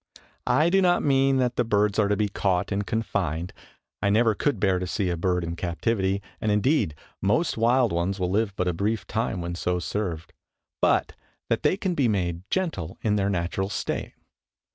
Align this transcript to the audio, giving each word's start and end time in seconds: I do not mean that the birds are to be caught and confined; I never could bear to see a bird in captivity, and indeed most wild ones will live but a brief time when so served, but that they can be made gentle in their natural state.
I 0.47 0.71
do 0.71 0.81
not 0.81 1.03
mean 1.03 1.37
that 1.37 1.57
the 1.57 1.63
birds 1.63 1.99
are 1.99 2.07
to 2.07 2.17
be 2.17 2.27
caught 2.27 2.71
and 2.71 2.87
confined; 2.87 3.53
I 4.01 4.09
never 4.09 4.33
could 4.33 4.59
bear 4.59 4.79
to 4.79 4.87
see 4.87 5.11
a 5.11 5.15
bird 5.15 5.43
in 5.43 5.55
captivity, 5.55 6.23
and 6.41 6.51
indeed 6.51 6.95
most 7.21 7.55
wild 7.55 7.93
ones 7.93 8.19
will 8.19 8.31
live 8.31 8.55
but 8.55 8.67
a 8.67 8.73
brief 8.73 9.05
time 9.05 9.41
when 9.41 9.53
so 9.53 9.77
served, 9.77 10.33
but 10.81 11.13
that 11.49 11.61
they 11.61 11.77
can 11.77 11.93
be 11.93 12.07
made 12.07 12.41
gentle 12.49 12.97
in 13.03 13.15
their 13.15 13.29
natural 13.29 13.69
state. 13.69 14.13